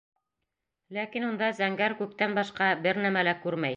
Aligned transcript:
Ләкин 0.97 1.27
унда 1.27 1.49
зәңгәр 1.59 1.97
күктән 2.03 2.35
башҡа 2.39 2.71
бер 2.89 3.05
нәмә 3.05 3.27
лә 3.29 3.37
күрмәй. 3.45 3.69